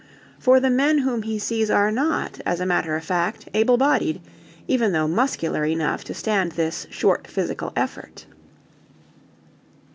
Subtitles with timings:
[0.39, 4.19] For the men whom he sees are not, as a matter of fact, able bodied,
[4.67, 8.25] even though muscular enough to stand this short physical effort.